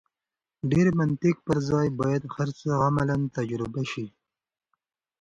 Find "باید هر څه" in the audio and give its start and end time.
2.01-2.69